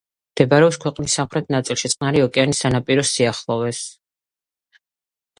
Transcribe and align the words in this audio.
მდებარეობს 0.35 0.77
ქვეყნის 0.85 1.17
სამხრეთ 1.17 1.51
ნაწილში, 1.55 1.91
წყნარი 1.93 2.23
ოკეანის 2.27 2.61
სანაპიროს 2.65 3.11
სიახლოვეს. 3.19 3.83